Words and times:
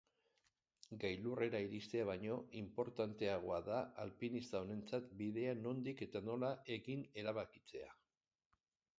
Gailurrera 1.01 1.59
iristea 1.65 2.05
baino 2.09 2.37
inportanteagoa 2.61 3.59
da 3.67 3.81
alpinista 4.05 4.61
honentzat 4.65 5.11
bidea 5.19 5.51
nondik 5.59 6.01
eta 6.07 6.23
nola 6.31 6.49
egin 6.77 7.05
erabakitzea. 7.25 7.93